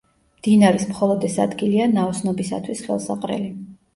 [0.37, 3.53] მდინარის მხოლოდ ეს ადგილია ნაოსნობისათვის ხელსაყრელი.